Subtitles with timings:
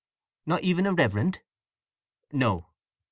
[0.47, 1.41] "Not even a reverend?"
[2.31, 2.65] "No."